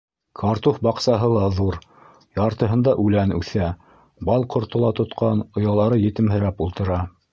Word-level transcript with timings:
Картуф 0.39 0.77
баҡсаһы 0.85 1.27
ла 1.33 1.43
ҙур, 1.57 1.77
яртыһында 2.39 2.93
үлән 3.03 3.35
үҫә, 3.41 3.67
бал 4.31 4.49
ҡорто 4.55 4.83
ла 4.87 4.91
тотҡан- 5.01 5.45
оялары 5.63 6.01
етемһерәп 6.07 6.65
ултыра. 6.69 6.99